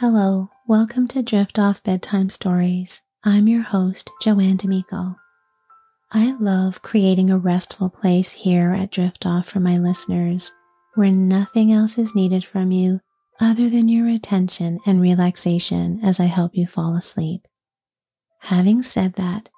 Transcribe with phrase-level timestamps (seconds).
[0.00, 3.00] Hello, welcome to Drift Off Bedtime Stories.
[3.24, 5.16] I'm your host, Joanne D'Amico.
[6.12, 10.52] I love creating a restful place here at Drift Off for my listeners
[10.96, 13.00] where nothing else is needed from you
[13.40, 17.48] other than your attention and relaxation as I help you fall asleep.
[18.40, 19.48] Having said that,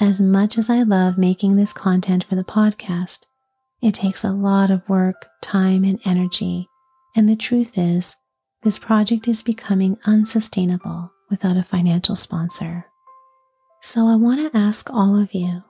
[0.00, 3.26] as much as I love making this content for the podcast,
[3.82, 6.66] it takes a lot of work, time, and energy.
[7.14, 8.16] And the truth is,
[8.62, 12.86] this project is becoming unsustainable without a financial sponsor.
[13.80, 15.64] So I want to ask all of you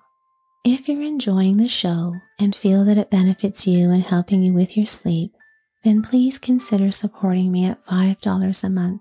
[0.65, 4.77] if you're enjoying the show and feel that it benefits you and helping you with
[4.77, 5.33] your sleep,
[5.83, 9.01] then please consider supporting me at $5 a month.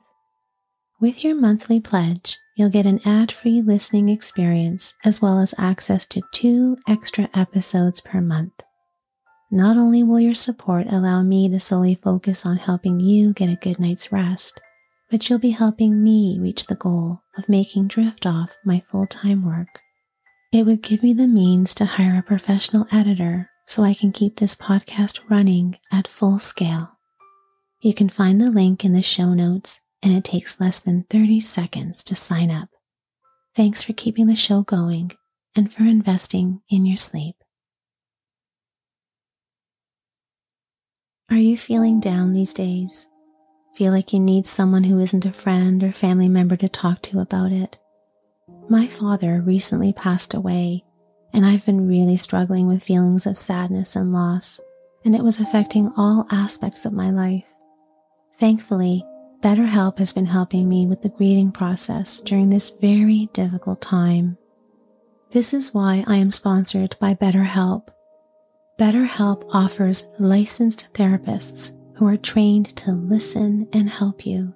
[0.99, 6.05] With your monthly pledge, you'll get an ad free listening experience as well as access
[6.07, 8.53] to two extra episodes per month.
[9.53, 13.57] Not only will your support allow me to solely focus on helping you get a
[13.57, 14.61] good night's rest,
[15.09, 19.45] but you'll be helping me reach the goal of making Drift Off my full time
[19.45, 19.81] work.
[20.53, 24.37] It would give me the means to hire a professional editor so I can keep
[24.37, 26.97] this podcast running at full scale.
[27.81, 31.41] You can find the link in the show notes, and it takes less than 30
[31.41, 32.69] seconds to sign up.
[33.53, 35.11] Thanks for keeping the show going
[35.57, 37.35] and for investing in your sleep.
[41.31, 43.07] Are you feeling down these days?
[43.73, 47.21] Feel like you need someone who isn't a friend or family member to talk to
[47.21, 47.77] about it?
[48.67, 50.83] My father recently passed away,
[51.31, 54.59] and I've been really struggling with feelings of sadness and loss,
[55.05, 57.45] and it was affecting all aspects of my life.
[58.37, 59.05] Thankfully,
[59.39, 64.37] BetterHelp has been helping me with the grieving process during this very difficult time.
[65.29, 67.87] This is why I am sponsored by BetterHelp
[68.81, 74.55] BetterHelp offers licensed therapists who are trained to listen and help you.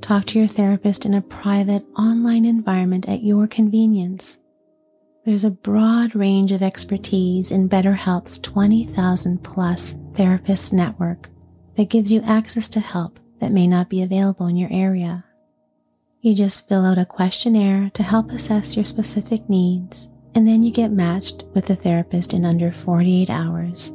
[0.00, 4.38] Talk to your therapist in a private online environment at your convenience.
[5.26, 11.28] There's a broad range of expertise in BetterHelp's 20,000 plus therapist network
[11.76, 15.26] that gives you access to help that may not be available in your area.
[16.22, 20.70] You just fill out a questionnaire to help assess your specific needs and then you
[20.70, 23.90] get matched with a therapist in under 48 hours.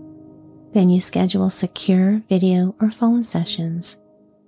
[0.74, 3.96] Then you schedule secure video or phone sessions.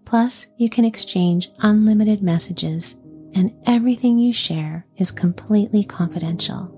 [0.04, 2.98] Plus, you can exchange unlimited messages,
[3.34, 6.70] and everything you share is completely confidential.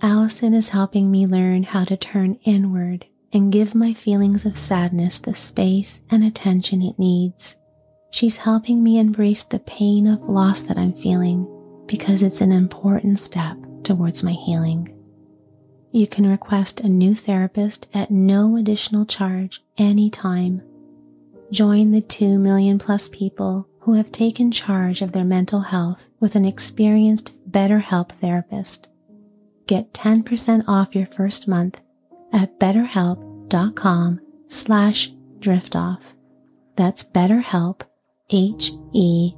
[0.00, 5.18] Allison is helping me learn how to turn inward and give my feelings of sadness
[5.18, 7.56] the space and attention it needs.
[8.10, 11.46] She's helping me embrace the pain of loss that I'm feeling
[11.86, 14.90] because it's an important step towards my healing.
[15.92, 20.62] You can request a new therapist at no additional charge anytime.
[21.52, 26.34] Join the 2 million plus people who have taken charge of their mental health with
[26.34, 28.88] an experienced BetterHelp therapist.
[29.66, 31.80] Get 10% off your first month
[32.32, 36.00] at betterhelp.com slash driftoff.
[36.76, 37.82] That's betterhelp,
[38.30, 39.34] H-E-L-P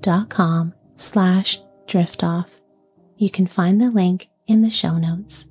[0.00, 2.48] dot com slash driftoff.
[3.20, 5.46] You can find the link in the show notes.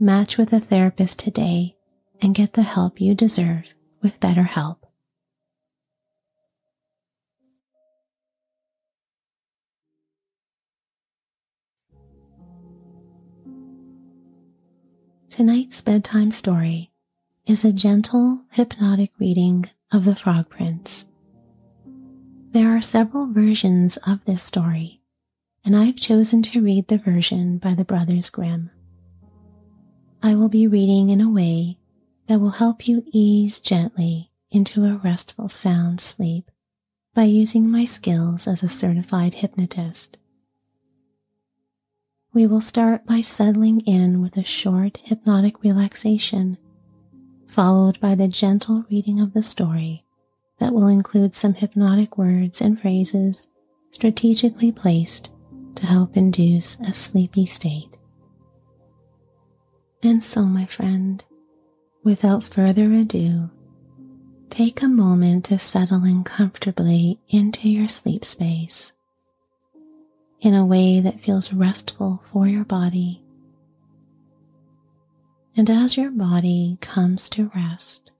[0.00, 1.76] Match with a therapist today
[2.22, 4.78] and get the help you deserve with BetterHelp.
[15.28, 16.90] Tonight's bedtime story
[17.44, 21.04] is a gentle, hypnotic reading of The Frog Prince.
[22.52, 25.01] There are several versions of this story
[25.64, 28.70] and I've chosen to read the version by the Brothers Grimm.
[30.22, 31.78] I will be reading in a way
[32.26, 36.50] that will help you ease gently into a restful sound sleep
[37.14, 40.16] by using my skills as a certified hypnotist.
[42.32, 46.56] We will start by settling in with a short hypnotic relaxation,
[47.46, 50.04] followed by the gentle reading of the story
[50.58, 53.48] that will include some hypnotic words and phrases
[53.90, 55.28] strategically placed
[55.76, 57.96] to help induce a sleepy state.
[60.02, 61.22] And so, my friend,
[62.02, 63.50] without further ado,
[64.50, 68.92] take a moment to settle in comfortably into your sleep space
[70.40, 73.22] in a way that feels restful for your body.
[75.56, 78.10] And as your body comes to rest,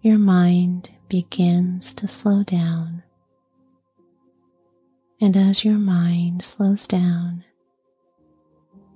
[0.00, 3.02] your mind begins to slow down
[5.20, 7.44] and as your mind slows down,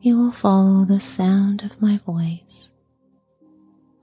[0.01, 2.73] you will follow the sound of my voice,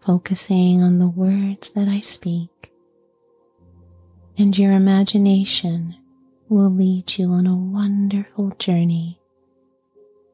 [0.01, 2.71] focusing on the words that I speak.
[4.37, 5.95] and your imagination
[6.49, 9.19] will lead you on a wonderful journey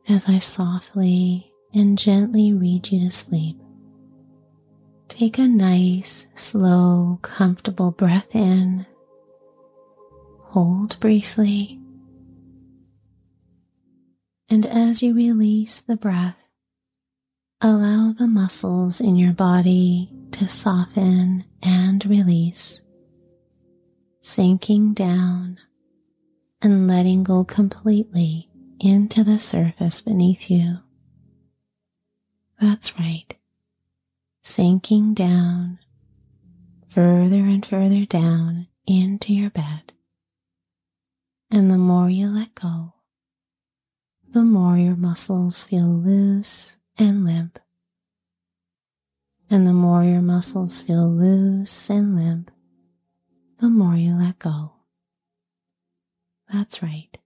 [0.08, 3.58] as I softly and gently read you to sleep.
[5.08, 8.86] Take a nice, slow, comfortable breath in.
[10.54, 11.80] Hold briefly.
[14.48, 16.38] And as you release the breath,
[17.60, 22.84] allow the muscles in your body to soften and release,
[24.22, 25.58] sinking down
[26.62, 28.48] and letting go completely
[28.80, 30.78] into the surface beneath you.
[32.62, 33.36] That's right,
[34.44, 35.80] sinking down
[36.90, 39.94] further and further down into your bed.
[41.54, 42.96] And the more you let go,
[44.32, 47.60] the more your muscles feel loose and limp.
[49.52, 52.50] And the more your muscles feel loose and limp,
[53.60, 54.72] the more you let go.
[56.52, 57.20] That's right.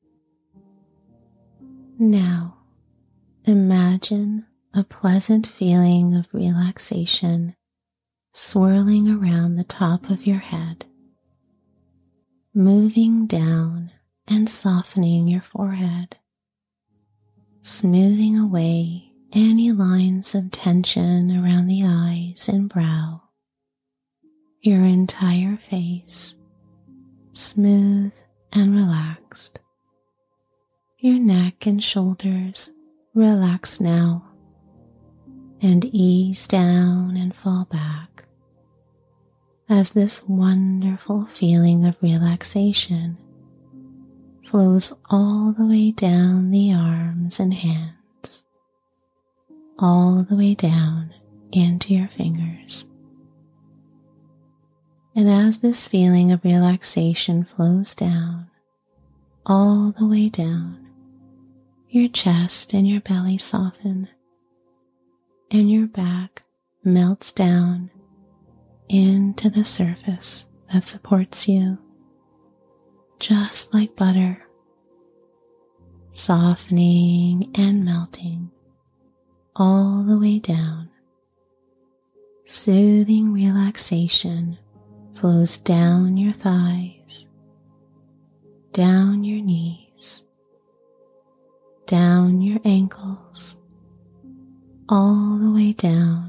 [1.98, 2.58] Now,
[3.46, 7.56] imagine a pleasant feeling of relaxation
[8.34, 10.86] swirling around the top of your head,
[12.54, 13.94] moving down
[14.28, 16.18] and softening your forehead,
[17.62, 23.22] smoothing away any lines of tension around the eyes and brow,
[24.62, 26.36] your entire face
[27.38, 28.16] smooth
[28.52, 29.60] and relaxed.
[31.00, 32.72] Your neck and shoulders
[33.14, 34.26] relax now
[35.62, 38.26] and ease down and fall back
[39.70, 43.18] as this wonderful feeling of relaxation
[44.48, 48.46] flows all the way down the arms and hands,
[49.78, 51.14] all the way down
[51.52, 52.88] into your fingers.
[55.14, 58.50] And as this feeling of relaxation flows down,
[59.46, 60.88] all the way down,
[61.90, 64.08] your chest and your belly soften
[65.52, 66.44] and your back
[66.86, 67.90] melts down
[68.88, 71.80] into the surface that supports you,
[73.20, 74.42] just like butter,
[76.14, 78.52] softening and melting
[79.56, 80.90] all the way down.
[82.46, 84.58] Soothing relaxation
[85.16, 87.28] flows down your thighs,
[88.72, 90.24] down your knees,
[91.88, 93.58] down your ankles,
[94.90, 96.27] all the way down,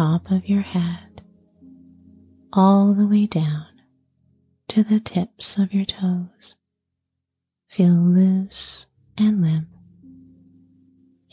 [0.00, 1.20] top of your head
[2.54, 3.66] all the way down
[4.66, 6.56] to the tips of your toes.
[7.68, 8.86] Feel loose
[9.18, 9.68] and limp,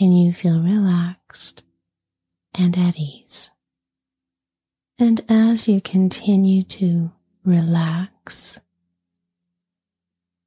[0.02, 1.64] and you feel relaxed
[2.54, 3.52] and at ease.
[5.00, 7.14] And as you continue to
[7.46, 8.60] relax,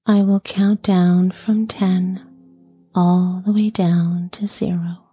[0.05, 2.23] I will count down from 10
[2.95, 5.10] all the way down to zero.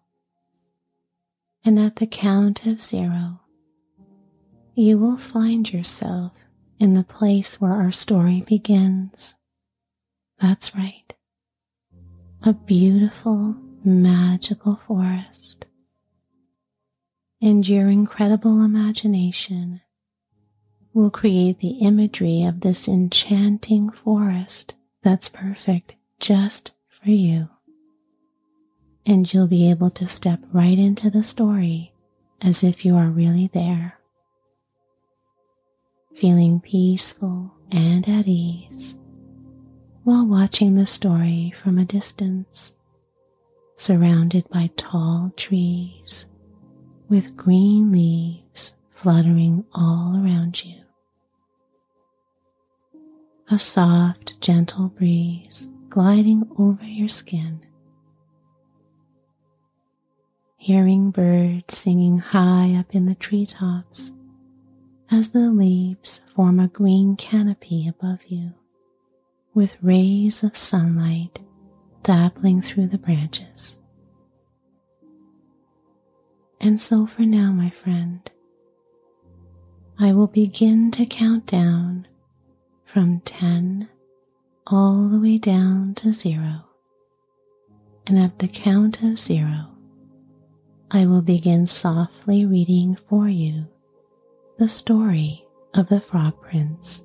[1.68, 3.42] And at the count of zero,
[4.74, 6.32] you will find yourself
[6.80, 9.36] in the place where our story begins.
[10.40, 11.14] That's right.
[12.44, 15.66] A beautiful, magical forest
[17.42, 19.82] and your incredible imagination
[20.94, 27.50] will create the imagery of this enchanting forest that's perfect just for you.
[29.08, 31.94] And you'll be able to step right into the story
[32.42, 34.00] as if you are really there,
[36.14, 38.98] feeling peaceful and at ease
[40.04, 42.74] while watching the story from a distance,
[43.78, 46.26] surrounded by tall trees
[47.10, 50.82] with green leaves fluttering all around you.
[53.50, 57.62] A soft, gentle breeze gliding over your skin.
[60.68, 64.12] Hearing birds singing high up in the treetops
[65.10, 68.54] as the leaves form a green canopy above you,
[69.54, 71.40] with rays of sunlight
[72.04, 73.80] dappling through the branches.
[76.60, 78.30] And so for now, my friend,
[79.98, 82.10] I will begin to count down
[82.84, 83.88] from 10
[84.70, 86.66] all the way down to zero.
[88.06, 89.77] And at the count of zero,
[90.90, 93.68] I will begin softly reading for you
[94.58, 97.04] the story of the Frog Prince.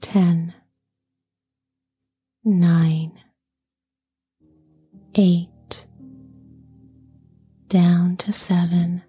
[0.00, 0.54] ten,
[2.44, 3.12] nine,
[5.16, 5.86] eight,
[7.66, 9.02] down to seven,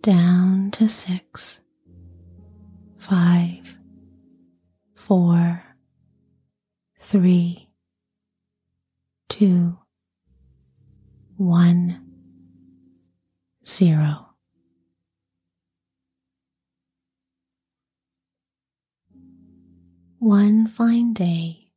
[0.00, 1.60] down to six,
[2.98, 3.78] five,
[4.96, 5.62] four,
[6.98, 7.65] three,
[9.38, 9.76] two,
[11.36, 12.00] one,
[13.66, 14.28] zero.
[20.18, 21.68] One fine day,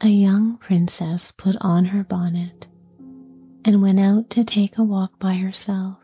[0.00, 2.68] a young princess put on her bonnet
[3.64, 5.98] and went out to take a walk by herself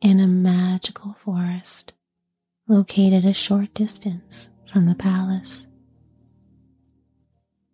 [0.00, 1.94] in a magical forest
[2.68, 5.67] located a short distance from the palace.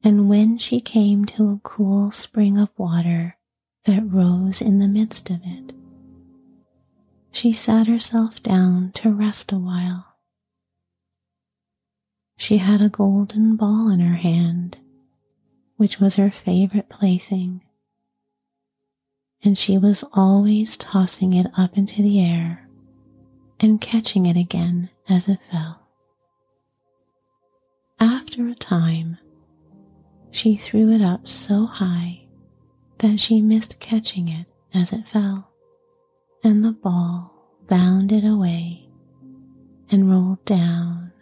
[0.05, 3.37] And when she came to a cool spring of water
[3.85, 5.73] that rose in the midst of it,
[7.33, 10.15] she sat herself down to rest a while
[12.37, 14.77] she had a golden ball in her hand,
[15.77, 17.63] which was her favorite plaything,
[19.43, 22.69] and she was always tossing it up into the air
[23.61, 25.81] and catching it again as it fell.
[28.01, 29.19] After a time,
[30.35, 32.21] she threw it up so high
[32.99, 35.51] that she missed catching it as it fell,
[36.43, 37.33] and the ball
[37.69, 38.89] bounded away
[39.91, 41.13] and rolled down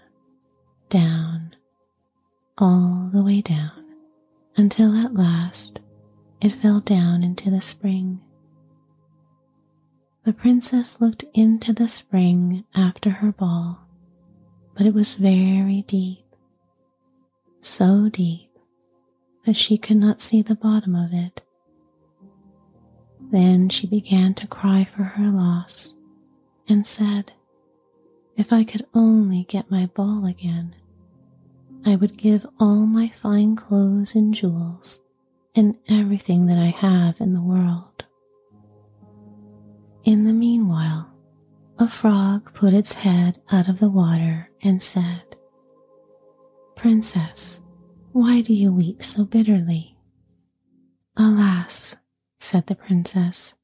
[0.92, 1.50] down,
[2.58, 3.96] all the way down,
[4.58, 5.80] until at last
[6.42, 8.20] it fell down into the spring.
[10.24, 13.80] The princess looked into the spring after her ball,
[14.76, 16.26] but it was very deep,
[17.62, 18.51] so deep
[19.44, 21.42] that she could not see the bottom of it.
[23.30, 25.94] Then she began to cry for her loss
[26.68, 27.32] and said,
[28.36, 30.76] If I could only get my ball again.
[31.84, 35.00] I would give all my fine clothes and jewels
[35.54, 38.04] and everything that I have in the world.
[40.04, 41.12] In the meanwhile,
[41.78, 45.36] a frog put its head out of the water and said,
[46.76, 47.60] Princess,
[48.12, 49.96] why do you weep so bitterly?
[51.16, 51.96] Alas,
[52.38, 53.54] said the princess,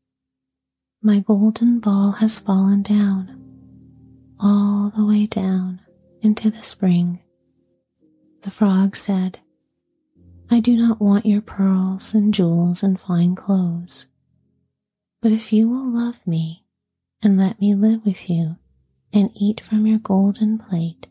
[1.03, 3.39] my golden ball has fallen down,
[4.41, 5.81] all the way down
[6.23, 7.21] into the spring
[8.43, 9.41] the frog said,
[10.51, 14.07] I do not want your pearls and jewels and fine clothes.
[15.21, 16.65] But if you will love me
[17.23, 18.57] and let me live with you
[19.13, 21.09] and eat from your golden plate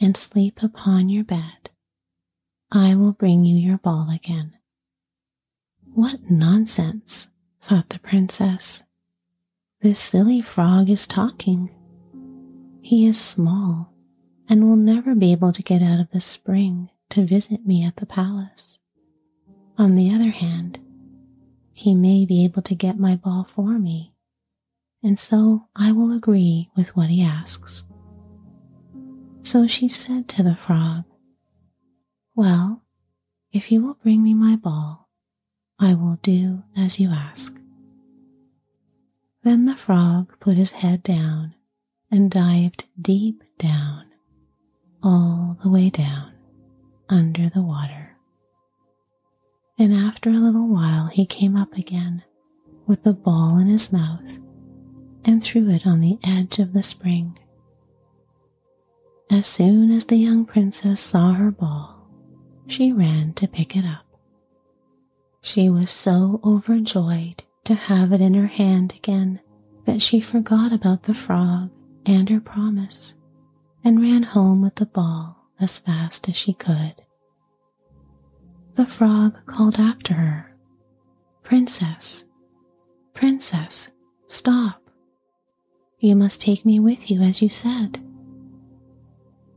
[0.00, 1.59] and sleep upon your bed,
[2.72, 4.52] I will bring you your ball again.
[5.92, 7.28] What nonsense,
[7.60, 8.84] thought the princess.
[9.82, 11.70] This silly frog is talking.
[12.80, 13.92] He is small
[14.48, 17.96] and will never be able to get out of the spring to visit me at
[17.96, 18.78] the palace.
[19.76, 20.78] On the other hand,
[21.72, 24.14] he may be able to get my ball for me,
[25.02, 27.84] and so I will agree with what he asks.
[29.42, 31.04] So she said to the frog,
[32.40, 32.80] Well,
[33.52, 35.10] if you will bring me my ball,
[35.78, 37.54] I will do as you ask.
[39.42, 41.54] Then the frog put his head down
[42.10, 44.06] and dived deep down
[45.02, 46.32] all the way down
[47.10, 48.16] under the water.
[49.78, 52.24] And after a little while, he came up again
[52.86, 54.38] with the ball in his mouth
[55.26, 57.38] and threw it on the edge of the spring.
[59.30, 61.99] As soon as the young princess saw her ball,
[62.70, 64.06] she ran to pick it up.
[65.42, 69.40] She was so overjoyed to have it in her hand again
[69.86, 71.70] that she forgot about the frog
[72.06, 73.14] and her promise
[73.82, 76.94] and ran home with the ball as fast as she could.
[78.76, 80.56] The frog called after her,
[81.42, 82.24] Princess,
[83.14, 83.90] Princess,
[84.28, 84.80] stop.
[85.98, 88.00] You must take me with you as you said.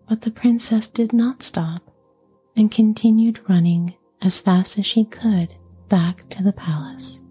[0.10, 1.92] But the princess did not stop
[2.55, 5.55] and continued running as fast as she could
[5.89, 7.22] back to the palace.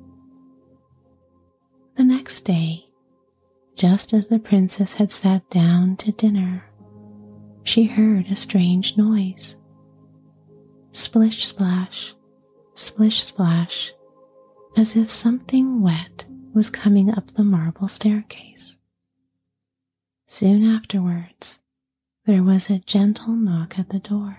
[1.96, 2.86] The next day,
[3.74, 6.64] just as the princess had sat down to dinner,
[7.64, 9.56] she heard a strange noise.
[10.92, 12.14] Splish splash,
[12.74, 13.92] splish splash,
[14.76, 18.78] as if something wet was coming up the marble staircase.
[20.26, 21.60] Soon afterwards,
[22.26, 24.38] there was a gentle knock at the door,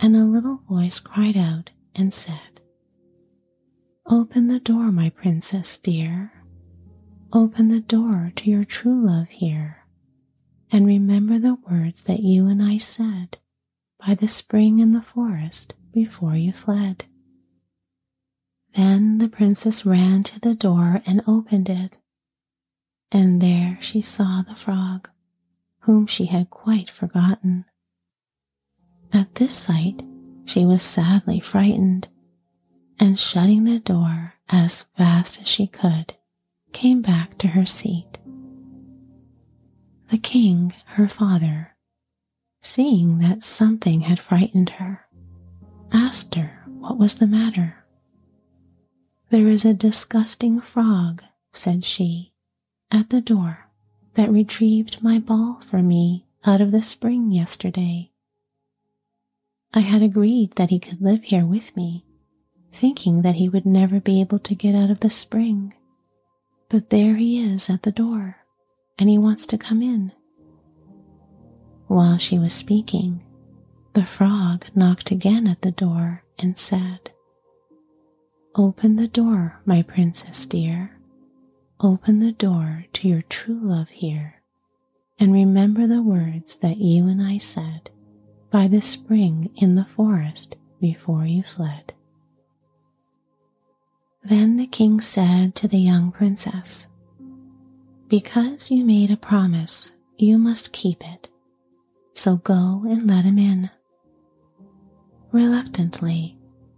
[0.00, 2.60] and a little voice cried out and said,
[4.06, 6.32] Open the door, my princess dear.
[7.32, 9.78] Open the door to your true love here
[10.70, 13.38] and remember the words that you and I said
[14.06, 17.06] by the spring in the forest before you fled.
[18.74, 21.98] Then the princess ran to the door and opened it,
[23.10, 25.08] and there she saw the frog,
[25.80, 27.64] whom she had quite forgotten.
[29.12, 30.02] At this sight,
[30.44, 32.08] she was sadly frightened,
[32.98, 36.14] and shutting the door as fast as she could,
[36.72, 38.18] came back to her seat.
[40.10, 41.76] The king, her father,
[42.60, 45.06] seeing that something had frightened her,
[45.92, 47.84] asked her what was the matter.
[49.30, 51.22] There is a disgusting frog,
[51.52, 52.32] said she,
[52.90, 53.68] at the door
[54.14, 58.10] that retrieved my ball for me out of the spring yesterday.
[59.74, 62.04] I had agreed that he could live here with me,
[62.72, 65.74] thinking that he would never be able to get out of the spring.
[66.70, 68.38] But there he is at the door,
[68.98, 70.12] and he wants to come in.
[71.86, 73.22] While she was speaking,
[73.92, 77.10] the frog knocked again at the door and said,
[78.54, 80.98] Open the door, my princess dear.
[81.80, 84.42] Open the door to your true love here,
[85.18, 87.90] and remember the words that you and I said
[88.50, 91.92] by the spring in the forest before you fled.
[94.24, 96.88] Then the king said to the young princess,
[98.08, 101.28] Because you made a promise, you must keep it.
[102.14, 103.70] So go and let him in.
[105.30, 106.36] Reluctantly,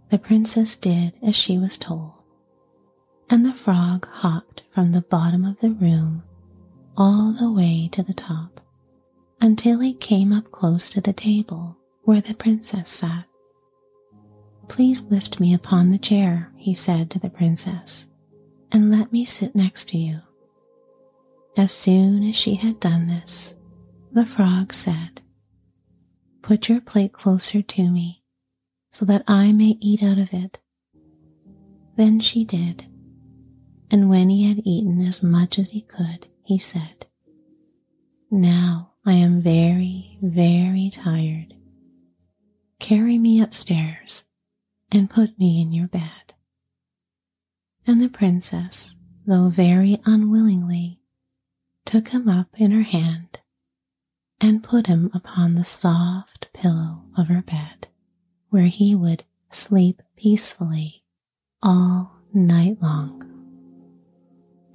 [0.09, 2.11] the princess did as she was told,
[3.29, 6.23] and the frog hopped from the bottom of the room
[6.97, 8.50] all the way to the top
[9.41, 13.25] until he came up close to the table where the princess sat.
[14.67, 18.07] Please lift me upon the chair, he said to the princess,
[18.71, 20.19] and let me sit next to you.
[21.57, 23.55] As soon as she had done this,
[24.13, 25.21] the frog said,
[26.41, 28.23] Put your plate closer to me
[28.91, 30.59] so that I may eat out of it.
[31.97, 32.85] Then she did,
[33.89, 37.05] and when he had eaten as much as he could, he said,
[38.29, 41.55] Now I am very, very tired.
[42.79, 44.25] Carry me upstairs
[44.91, 46.33] and put me in your bed.
[47.87, 50.99] And the princess, though very unwillingly,
[51.85, 53.39] took him up in her hand
[54.39, 57.87] and put him upon the soft pillow of her bed,
[58.49, 61.03] where he would sleep peacefully
[61.63, 63.27] all night long.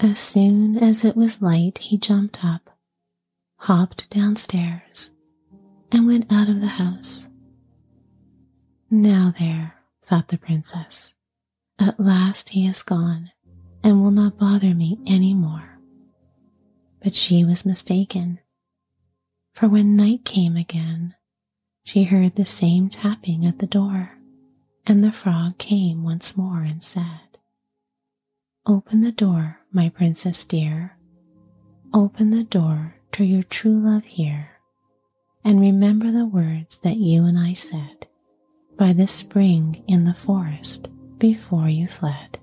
[0.01, 2.76] As soon as it was light, he jumped up,
[3.67, 5.11] hopped downstairs,
[5.91, 7.29] and went out of the house.
[8.89, 9.75] Now there,
[10.05, 11.15] thought the princess,
[11.77, 13.33] at last he is gone
[13.83, 15.81] and will not bother me any more.
[17.03, 18.39] But she was mistaken,
[19.53, 21.17] for when night came again,
[21.83, 24.17] she heard the same tapping at the door,
[24.87, 27.39] and the frog came once more and said,
[28.65, 30.97] Open the door, my princess dear.
[31.93, 34.51] Open the door your true love here,
[35.45, 38.07] and remember the words that you and I said
[38.77, 42.39] by the spring in the forest before you fled.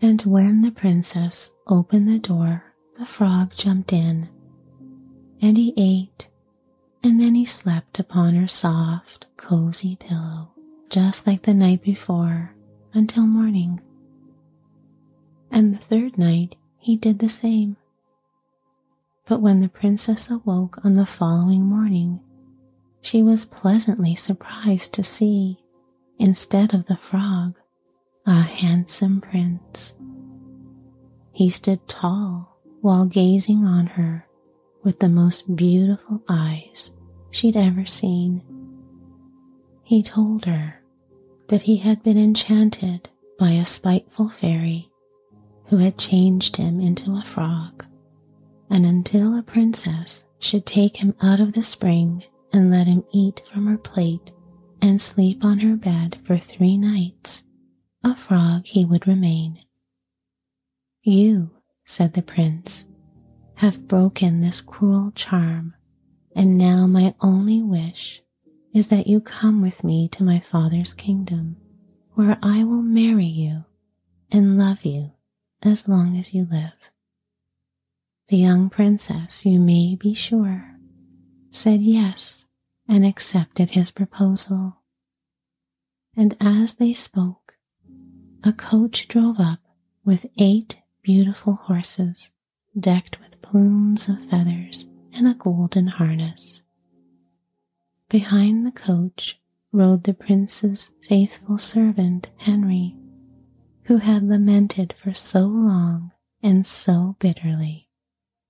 [0.00, 2.64] And when the princess opened the door,
[2.98, 4.28] the frog jumped in,
[5.40, 6.28] and he ate,
[7.02, 10.50] and then he slept upon her soft, cozy pillow,
[10.88, 12.54] just like the night before,
[12.92, 13.80] until morning
[15.50, 17.76] and the third night he did the same.
[19.26, 22.20] But when the princess awoke on the following morning,
[23.00, 25.58] she was pleasantly surprised to see,
[26.18, 27.54] instead of the frog,
[28.24, 29.94] a handsome prince.
[31.32, 34.26] He stood tall while gazing on her
[34.82, 36.92] with the most beautiful eyes
[37.30, 38.42] she'd ever seen.
[39.82, 40.82] He told her
[41.48, 43.08] that he had been enchanted
[43.38, 44.90] by a spiteful fairy
[45.66, 47.85] who had changed him into a frog,
[48.70, 53.42] and until a princess should take him out of the spring and let him eat
[53.52, 54.32] from her plate
[54.82, 57.42] and sleep on her bed for three nights,
[58.04, 59.58] a frog he would remain.
[61.02, 61.50] You,
[61.84, 62.84] said the prince,
[63.54, 65.74] have broken this cruel charm,
[66.34, 68.22] and now my only wish
[68.74, 71.56] is that you come with me to my father's kingdom,
[72.12, 73.64] where I will marry you
[74.30, 75.12] and love you
[75.62, 76.72] as long as you live.
[78.28, 80.76] The young princess, you may be sure,
[81.52, 82.44] said yes
[82.88, 84.78] and accepted his proposal.
[86.16, 87.54] And as they spoke,
[88.42, 89.60] a coach drove up
[90.04, 92.32] with eight beautiful horses
[92.76, 96.62] decked with plumes of feathers and a golden harness.
[98.08, 102.96] Behind the coach rode the prince's faithful servant Henry,
[103.84, 106.10] who had lamented for so long
[106.42, 107.85] and so bitterly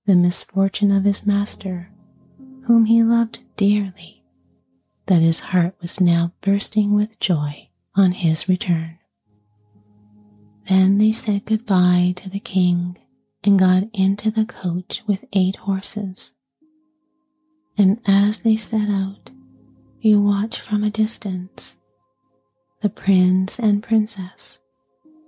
[0.07, 1.91] the misfortune of his master,
[2.63, 4.23] whom he loved dearly,
[5.05, 8.97] that his heart was now bursting with joy on his return.
[10.67, 12.97] Then they said goodbye to the king
[13.43, 16.33] and got into the coach with eight horses.
[17.77, 19.29] And as they set out,
[20.01, 21.77] you watch from a distance
[22.81, 24.59] the prince and princess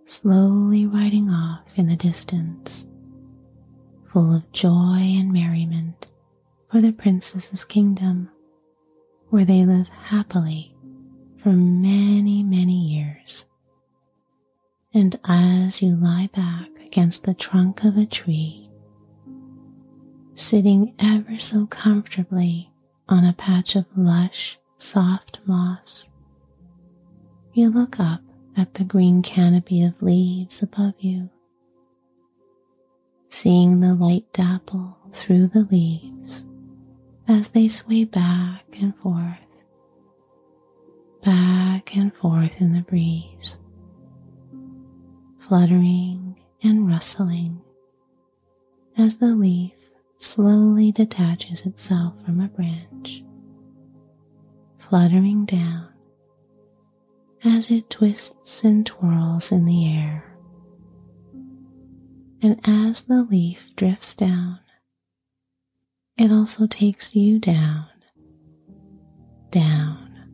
[0.06, 2.88] slowly riding off in the distance,
[4.12, 6.08] full of joy and merriment
[6.72, 8.30] for the princess's kingdom,
[9.30, 10.76] where they live happily
[11.38, 13.46] for many, many years.
[14.94, 18.70] And as you lie back against the trunk of a tree,
[20.34, 22.72] sitting ever so comfortably
[23.08, 26.10] on a patch of lush, soft moss,
[27.54, 28.22] you look up
[28.58, 31.30] at the green canopy of leaves above you,
[33.30, 36.46] seeing the light dapple through the leaves
[37.28, 39.64] as they sway back and forth,
[41.24, 43.58] back and forth in the breeze,
[45.40, 47.62] fluttering and rustling
[48.98, 49.74] as the leaf
[50.18, 53.24] slowly detaches itself from a branch,
[54.80, 55.88] fluttering down
[57.44, 60.29] as it twists and twirls in the air.
[62.42, 64.60] And as the leaf drifts down,
[66.18, 67.88] it also takes you down,
[69.52, 70.30] down,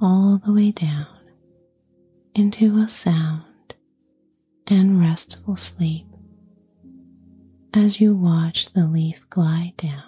[0.00, 1.06] all the way down
[2.34, 3.74] into a sound
[4.66, 6.06] and restful sleep
[7.74, 10.02] as you watch the leaf glide down.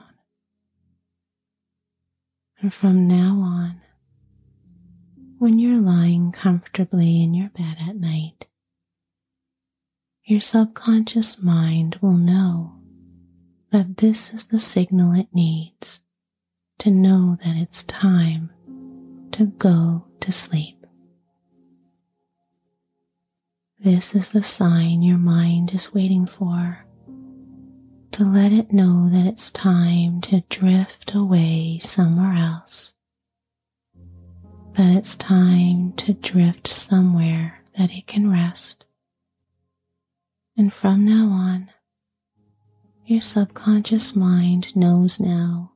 [2.61, 3.81] And from now on,
[5.39, 8.47] when you're lying comfortably in your bed at night,
[10.27, 12.73] your subconscious mind will know
[13.71, 16.01] that this is the signal it needs
[16.79, 18.51] to know that it's time
[19.33, 20.85] to go to sleep.
[23.79, 26.85] This is the sign your mind is waiting for
[28.13, 32.95] to let it know that it's time to drift away somewhere else
[34.77, 38.85] that it's time to drift somewhere that it can rest.
[40.57, 41.71] And from now on,
[43.05, 45.73] your subconscious mind knows now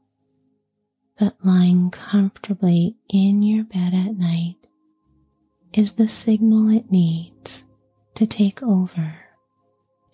[1.19, 4.57] that lying comfortably in your bed at night
[5.75, 7.65] is the signal it needs
[8.15, 9.15] to take over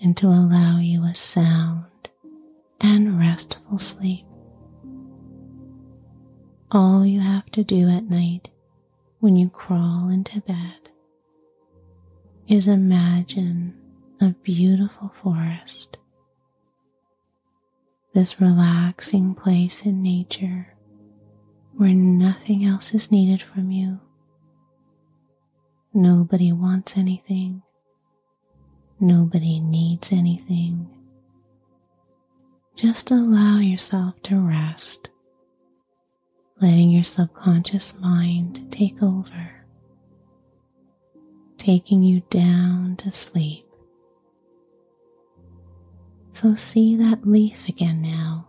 [0.01, 2.09] and to allow you a sound
[2.81, 4.27] and restful sleep.
[6.73, 8.51] All you have to do at night
[9.21, 10.91] when you crawl into bed
[12.49, 13.75] is imagine
[14.21, 15.99] a beautiful forest,
[18.15, 20.75] this relaxing place in nature
[21.75, 24.01] where nothing else is needed from you.
[25.93, 27.63] Nobody wants anything.
[28.99, 30.89] Nobody needs anything.
[32.75, 35.11] Just allow yourself to rest
[36.61, 39.65] letting your subconscious mind take over,
[41.59, 43.66] taking you down to sleep.
[46.37, 48.47] So see that leaf again now,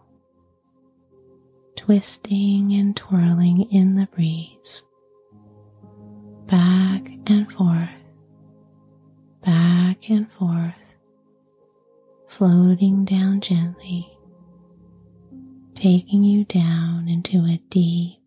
[1.78, 4.84] twisting and twirling in the breeze,
[6.48, 7.88] back and forth,
[9.42, 10.96] back and forth,
[12.28, 14.12] floating down gently
[15.74, 18.20] taking you down into a deep,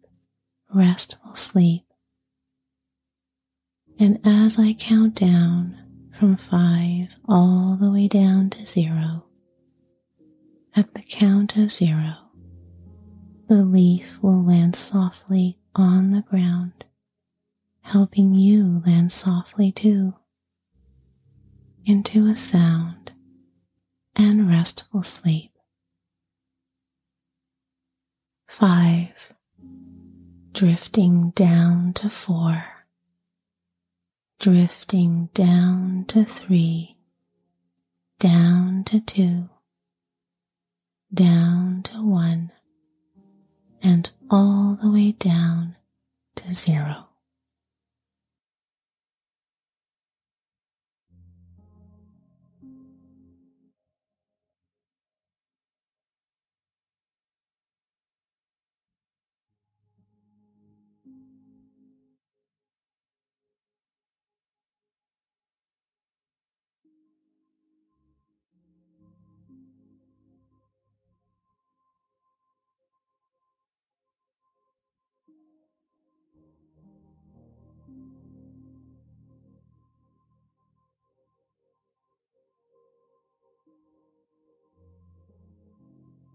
[0.73, 1.85] restful sleep.
[3.99, 5.77] And as I count down
[6.19, 9.27] from five all the way down to zero,
[10.81, 12.15] at the count of zero,
[13.49, 16.87] the leaf will land softly on the ground,
[17.83, 20.15] helping you land softly too,
[21.85, 23.13] into a sound
[24.17, 25.53] and restful sleep.
[28.49, 29.35] Five,
[30.55, 32.65] drifting down to four,
[34.39, 36.97] drifting down to three,
[38.19, 39.51] down to two,
[41.13, 42.53] down to one,
[43.83, 45.77] and all the way down
[46.37, 47.10] to zero.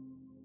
[0.06, 0.45] Mm-hmm.